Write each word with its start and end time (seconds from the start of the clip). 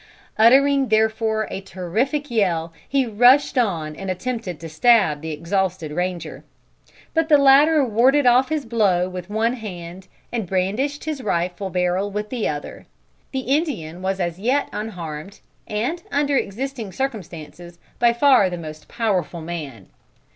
Uttering, 0.35 0.87
therefore, 0.87 1.47
a 1.51 1.61
terrific 1.61 2.31
yell, 2.31 2.73
he 2.89 3.05
rushed 3.05 3.55
on 3.55 3.95
and 3.95 4.09
attempted 4.09 4.59
to 4.59 4.67
stab 4.67 5.21
the 5.21 5.29
exhausted 5.29 5.91
ranger. 5.91 6.43
But 7.13 7.29
the 7.29 7.37
latter 7.37 7.85
warded 7.85 8.25
off 8.25 8.49
his 8.49 8.65
blow 8.65 9.07
with 9.07 9.29
one 9.29 9.53
hand 9.53 10.07
and 10.31 10.47
brandished 10.47 11.03
his 11.03 11.21
rifle 11.21 11.69
barrel 11.69 12.09
with 12.09 12.31
the 12.31 12.47
other. 12.49 12.87
The 13.31 13.41
Indian 13.41 14.01
was 14.01 14.19
as 14.19 14.39
yet 14.39 14.69
unharmed, 14.73 15.39
and, 15.67 16.01
under 16.11 16.35
existing 16.35 16.93
circumstances, 16.93 17.77
by 17.99 18.11
far 18.11 18.49
the 18.49 18.57
most 18.57 18.87
powerful 18.87 19.41
man. 19.41 19.85